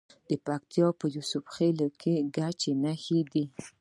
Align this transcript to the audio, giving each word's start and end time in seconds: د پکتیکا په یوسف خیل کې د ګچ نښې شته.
د 0.29 0.31
پکتیکا 0.45 0.89
په 0.99 1.05
یوسف 1.15 1.43
خیل 1.55 1.77
کې 2.01 2.13
د 2.19 2.23
ګچ 2.35 2.61
نښې 2.83 3.19
شته. 3.27 3.43